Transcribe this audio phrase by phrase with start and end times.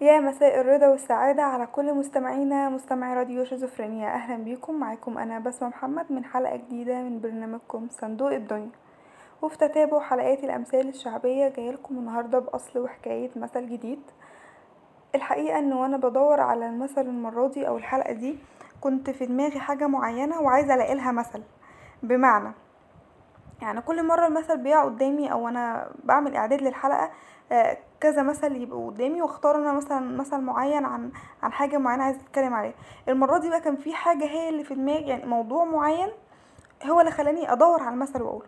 [0.00, 4.08] يا مساء الرضا والسعادة على كل مستمعينا مستمعي راديو شيزوفرينيا.
[4.08, 4.74] أهلا بيكم.
[4.74, 8.70] معاكم أنا بسمة محمد من حلقة جديدة من برنامجكم صندوق الدنيا.
[9.42, 14.02] وفي تتابع حلقات الأمثال الشعبية جايلكم النهاردة بأصل وحكاية مثل جديد.
[15.14, 18.38] الحقيقة أنه وأنا بدور على المثل المرة دي أو الحلقة دي
[18.80, 21.42] كنت في دماغي حاجة معينة وعايزة ألاقي لها مثل.
[22.02, 22.52] بمعنى
[23.62, 27.10] يعني كل مرة المثل بيقع قدامي أو أنا بعمل إعداد للحلقة
[27.52, 31.10] آه، كذا مثل يبقوا قدامي واختار أنا مثلا مثل معين عن
[31.42, 32.74] عن حاجة معينة عايزه أتكلم عليها.
[33.08, 36.08] المرة دي بقى كان في حاجة هي اللي في دماغي يعني موضوع معين
[36.86, 38.46] هو اللي خلاني أدور على المثل وأقوله.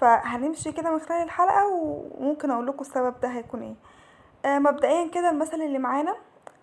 [0.00, 3.74] فهنمشي كده من خلال الحلقة وممكن أقول لكم السبب ده هيكون إيه.
[4.52, 6.14] آه مبدئيا كده المثل اللي معانا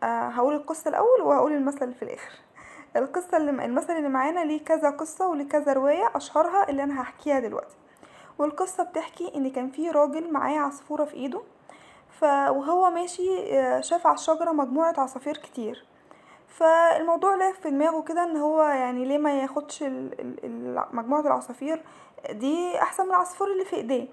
[0.04, 2.32] آه هقول القصة الأول وهقول المثل في الآخر.
[2.96, 7.40] القصة اللي المثل اللي معانا ليه كذا قصة وليه كذا رواية أشهرها اللي أنا هحكيها
[7.40, 7.76] دلوقتي.
[8.40, 11.42] والقصة بتحكي إن كان في راجل معاه عصفورة في إيده
[12.20, 15.86] ف وهو ماشي آه، شاف على الشجرة مجموعة عصافير كتير.
[16.48, 19.84] فالموضوع لف في دماغه كده إن هو يعني ليه ما ياخدش
[20.94, 21.84] مجموعة العصافير
[22.32, 24.08] دي أحسن من العصفور اللي في إيديه.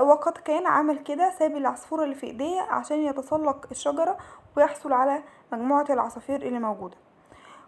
[0.00, 4.16] وقد كان عمل كده ساب العصفور اللي في إيديه عشان يتسلق الشجرة
[4.56, 5.22] ويحصل على
[5.52, 6.96] مجموعة العصافير اللي موجودة.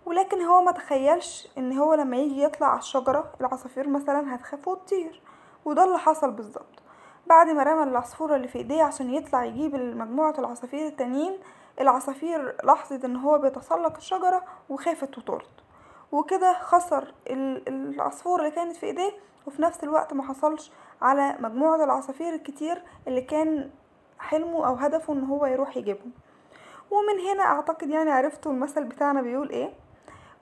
[0.06, 5.22] ولكن هو ما تخيلش إن هو لما يجي يطلع على الشجرة العصافير مثلا هتخاف وتطير.
[5.64, 6.64] وده اللي حصل بالظبط.
[7.26, 11.38] بعد ما رمى العصفورة اللي في إيديه عشان يطلع يجيب مجموعة العصافير التانيين
[11.80, 15.50] العصافير لاحظت إن هو بيتسلق الشجرة وخافت وطارت
[16.12, 19.12] وكده خسر ال- العصفورة اللي كانت في إيديه
[19.46, 20.72] وفي نفس الوقت ما حصلش
[21.02, 23.70] على مجموعة العصافير الكتير اللي كان
[24.18, 26.12] حلمه أو هدفه إن هو يروح يجيبهم.
[26.90, 29.72] ومن هنا أعتقد يعني عرفتوا المثل بتاعنا بيقول إيه؟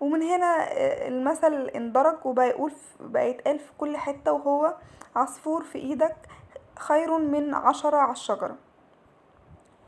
[0.01, 4.75] ومن هنا آه، المثل اندرج وبقى يقول بقى يتقال في كل حتة وهو
[5.17, 6.17] عصفور في إيدك
[6.79, 8.57] خير من عشرة على الشجرة.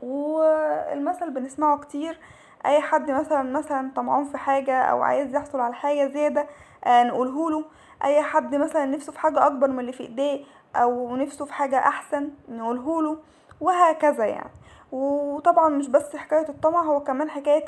[0.01, 2.19] والمثل بنسمعه كتير.
[2.65, 6.47] أي حد مثلا مثلا طمعان في حاجة أو عايز يحصل على حاجة زيادة
[6.85, 7.65] آه نقوله له.
[8.03, 11.77] أي حد مثلا نفسه في حاجة أكبر من اللي في إيديه أو نفسه في حاجة
[11.79, 13.17] أحسن نقوله له.
[13.61, 14.51] وهكذا يعني.
[14.91, 17.65] وطبعا مش بس حكاية الطمع هو كمان حكاية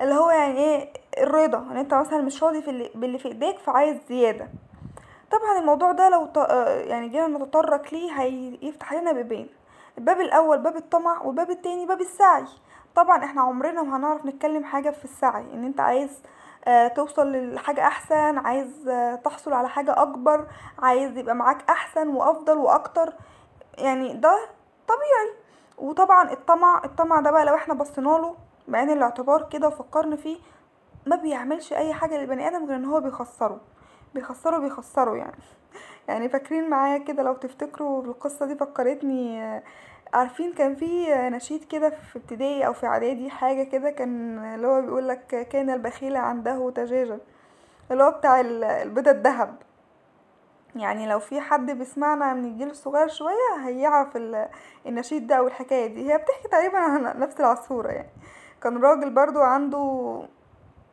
[0.00, 3.58] اللي هو يعني إيه الرضا إن أنت مثلا مش راضي في اللي باللي في إيديك
[3.58, 4.48] فعايز زيادة.
[5.30, 6.38] طبعا الموضوع ده لو ط...
[6.38, 9.48] آه، يعني جينا نتطرق ليه هيفتح لنا بابين.
[9.98, 12.44] الباب الأول باب الطمع والباب التاني باب السعي.
[12.96, 16.22] طبعا إحنا عمرنا ما هنعرف نتكلم حاجة في السعي إن أنت عايز
[16.66, 20.46] آه، توصل لحاجة أحسن عايز آه، تحصل على حاجة أكبر
[20.78, 23.12] عايز يبقى معاك أحسن وأفضل وأكتر.
[23.78, 24.38] يعني ده
[24.88, 25.44] طبيعي.
[25.78, 28.36] وطبعا الطمع الطمع ده بقى لو إحنا بصينا له
[28.68, 30.36] بعين الاعتبار كده وفكرنا فيه
[31.06, 33.60] ما بيعملش أي حاجة للبني آدم غير إن هو بيخسره.
[34.14, 35.36] بيخسروا بيخسروا يعني.
[36.08, 39.62] يعني فاكرين معايا كده لو تفتكروا القصة دي فكرتني آه،
[40.14, 44.80] عارفين كان في نشيد كده في ابتدائي أو في إعدادي حاجة كده كان اللي هو
[44.82, 47.18] بيقول لك كان البخيل عنده دجاجة
[47.90, 49.54] اللي هو بتاع ال- البيضة الذهب.
[50.76, 54.48] يعني لو في حد بيسمعنا من الجيل الصغير شوية هيعرف ال-
[54.86, 56.12] النشيد ده أو الحكاية دي.
[56.12, 58.08] هي بتحكي تقريبا عن نفس العصفورة يعني.
[58.64, 60.20] كان راجل برضو عنده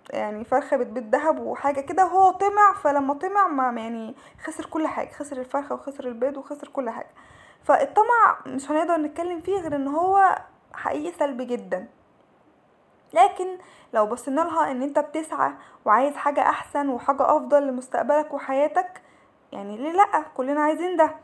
[0.10, 5.12] يعني فرخة بتبيض دهب وحاجة كده وهو طمع فلما طمع ما يعني خسر كل حاجة
[5.12, 7.10] خسر الفرخة وخسر البيض وخسر كل حاجة.
[7.64, 10.40] فالطمع مش هنقدر نتكلم فيه غير إن هو
[10.74, 11.88] حقيقي سلبي جدا.
[13.14, 13.58] لكن
[13.94, 15.52] لو بصينا لها إن أنت بتسعى
[15.86, 19.02] وعايز حاجة أحسن وحاجة أفضل لمستقبلك وحياتك
[19.52, 21.16] يعني ليه لأ؟ كلنا عايزين ده.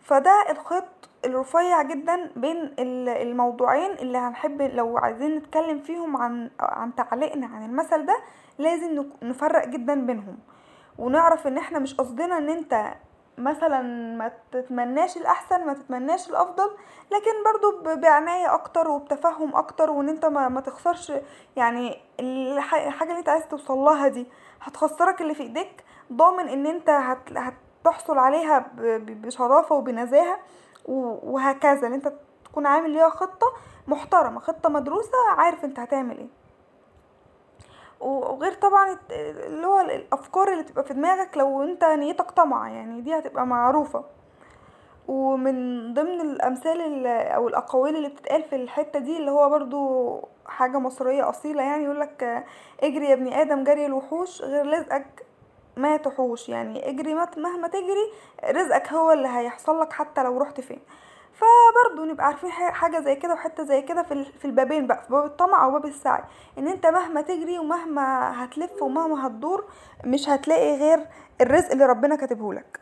[0.00, 0.84] فده الخيط
[1.24, 7.64] الرفيع جدا بين ال- الموضوعين اللي هنحب لو عايزين نتكلم فيهم عن عن تعليقنا عن
[7.64, 8.16] المثل ده
[8.58, 10.38] لازم نفرق جدا بينهم.
[10.98, 12.94] ونعرف إن إحنا مش قصدنا إن أنت
[13.38, 13.82] مثلا
[14.16, 16.70] ما تتمناش الأحسن ما تتمناش الأفضل
[17.12, 21.12] لكن برضو بعناية أكتر وبتفهم أكتر وإن أنت ما, ما تخسرش
[21.56, 24.26] يعني الح- الحاجة اللي أنت عايز توصل لها دي.
[24.62, 28.66] هتخسرك اللي في إيديك ضامن إن أنت هت هتحصل عليها
[29.08, 30.38] بشرافة وبنزاهة.
[30.84, 32.12] وهكذا إن أنت
[32.44, 33.46] تكون عامل ليها خطة
[33.88, 36.28] محترمة خطة مدروسة عارف أنت هتعمل إيه.
[38.00, 43.18] وغير طبعا اللي هو الأفكار اللي تبقى في دماغك لو أنت نيتك طمع يعني دي
[43.18, 44.04] هتبقى معروفة.
[45.08, 45.54] ومن
[45.94, 51.28] ضمن الأمثال ال- أو الأقاويل اللي بتتقال في الحتة دي اللي هو برضو حاجة مصرية
[51.28, 52.44] أصيلة يعني يقولك
[52.82, 55.26] اجري يا ابني آدم جري الوحوش غير رزقك
[55.76, 58.12] ما تحوش يعني اجري مهما تجري
[58.44, 60.80] رزقك هو اللي هيحصل لك حتى لو رحت فين.
[61.32, 64.02] فبرضه نبقى عارفين حاجة زي كده وحتة زي كده
[64.38, 66.22] في البابين بقى في باب الطمع أو باب السعي.
[66.58, 69.64] إن أنت مهما تجري ومهما هتلف ومهما هتدور
[70.04, 71.06] مش هتلاقي غير
[71.40, 72.80] الرزق اللي ربنا كاتبهولك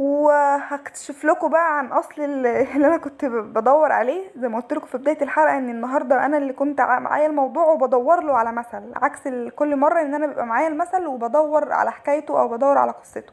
[0.00, 4.22] وهكتشف لكم بقى عن أصل ال- اللي أنا كنت بدور عليه.
[4.36, 8.20] زي ما قلت لكم في بداية الحلقة إن النهارده أنا اللي كنت معايا الموضوع وبدور
[8.20, 9.20] له على مثل عكس
[9.56, 13.32] كل مرة إن أنا بيبقى معايا المثل وبدور على حكايته أو بدور على قصته.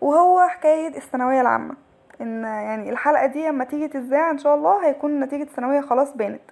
[0.00, 1.74] وهو حكاية الثانوية العامة.
[2.20, 6.42] إن يعني الحلقة دي لما تيجي تذاع إن شاء الله هيكون نتيجة الثانويه خلاص بانت.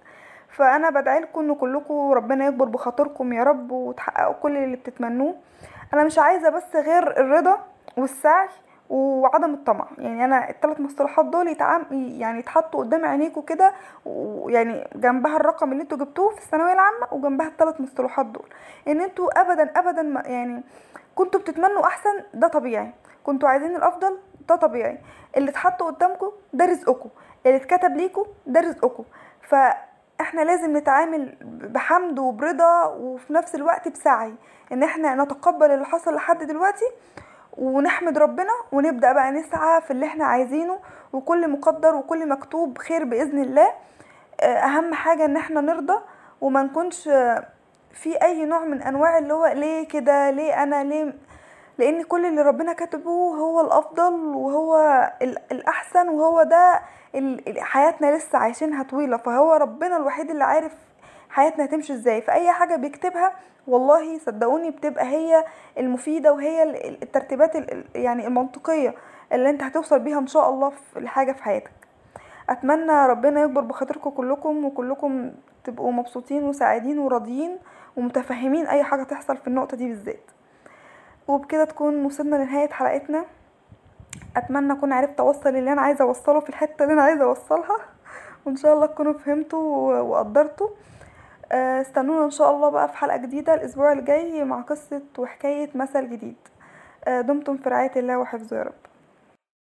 [0.48, 5.34] فأنا بدعي لكم إن كلكم ربنا يكبر بخاطركم يا رب وتحققوا كل اللي بتتمنوه.
[5.94, 7.58] أنا مش عايزة بس غير الرضا
[7.96, 8.48] والسعي
[8.90, 9.86] وعدم الطمع.
[9.98, 11.86] يعني أنا الثلاث مصطلحات دول يتعام
[12.18, 13.72] يعني يتحطوا قدام عينيكوا كده
[14.04, 18.46] ويعني جنبها الرقم اللي أنتوا جبتوه في الثانوية العامة وجنبها الثلاث مصطلحات دول.
[18.88, 20.62] إن أنتوا ابدا ابدا يعني
[21.14, 22.92] كنتوا بتتمنوا أحسن ده طبيعي.
[23.24, 24.98] كنتوا عايزين الأفضل ده طبيعي.
[25.36, 27.08] اللي اتحط قدامكم ده رزقكم
[27.46, 29.04] اللي اتكتب ليكم ده رزقكم
[29.48, 34.34] فإحنا لازم نتعامل بحمد وبرضا وفي نفس الوقت بسعي.
[34.72, 36.84] إن إحنا نتقبل اللي حصل لحد دلوقتي
[37.58, 40.78] ونحمد ربنا ونبدأ بقى نسعى في اللي إحنا عايزينه
[41.12, 43.68] وكل مقدر وكل مكتوب خير بإذن الله.
[44.40, 45.98] آه، أهم حاجة إن إحنا نرضى
[46.40, 47.46] وما نكونش آه،
[47.92, 51.12] في أي نوع من أنواع اللي هو ليه كده ليه أنا ليه
[51.78, 54.76] لأن كل اللي ربنا كاتبه هو الأفضل وهو
[55.22, 56.80] ال- الأحسن وهو ده
[57.58, 59.16] حياتنا لسه عايشينها طويلة.
[59.16, 60.72] فهو ربنا الوحيد اللي عارف
[61.30, 62.22] حياتنا هتمشي إزاي.
[62.22, 63.32] فأي حاجة بيكتبها
[63.66, 65.44] والله صدقوني بتبقى هي
[65.78, 68.94] المفيدة وهي ال- ال- الترتيبات ال- ال- يعني المنطقية
[69.32, 71.70] اللي انت هتوصل بيها إن شاء الله في الحاجة في حياتك.
[72.50, 75.30] أتمنى ربنا يكبر بخاطركم كلكم وكلكم
[75.64, 77.58] تبقوا مبسوطين وسعيدين وراضيين
[77.96, 80.30] ومتفهمين أي حاجة تحصل في النقطة دي بالذات.
[81.28, 83.24] وبكده تكون وصلنا لنهاية حلقتنا.
[84.36, 87.76] أتمنى أكون عرفت أوصل اللي أنا عايزة أوصله في الحتة اللي أنا عايزة أوصلها.
[88.46, 90.68] وإن شاء الله تكونوا فهمتوا وقدرتوا.
[91.52, 96.36] استنونا إن شاء الله بقى في حلقة جديدة الأسبوع الجاي مع قصة وحكاية مثل جديد.
[97.08, 98.89] آه، دمتم في رعاية الله وحفظه يا رب.